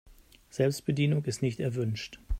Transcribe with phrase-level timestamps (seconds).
[0.49, 2.17] Selbstbedienung ist nicht erwünscht.